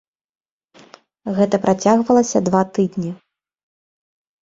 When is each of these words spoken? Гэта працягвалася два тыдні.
Гэта 1.37 1.55
працягвалася 1.67 2.45
два 2.51 2.61
тыдні. 2.79 3.11